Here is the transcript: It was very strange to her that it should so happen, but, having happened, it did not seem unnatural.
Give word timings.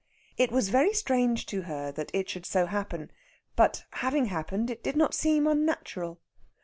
It 0.35 0.51
was 0.51 0.69
very 0.69 0.93
strange 0.95 1.45
to 1.45 1.61
her 1.69 1.91
that 1.91 2.09
it 2.11 2.27
should 2.27 2.47
so 2.47 2.65
happen, 2.65 3.11
but, 3.55 3.83
having 3.91 4.25
happened, 4.25 4.71
it 4.71 4.81
did 4.83 4.95
not 4.95 5.13
seem 5.13 5.45
unnatural. 5.45 6.19